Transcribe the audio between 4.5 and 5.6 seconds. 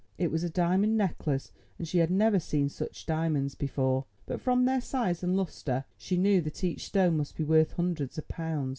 their size and